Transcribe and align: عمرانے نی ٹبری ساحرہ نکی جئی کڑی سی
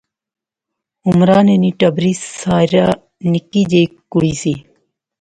عمرانے 1.07 1.55
نی 1.61 1.71
ٹبری 1.79 2.11
ساحرہ 2.39 2.85
نکی 3.31 3.61
جئی 3.71 3.83
کڑی 4.11 4.33
سی 4.41 4.53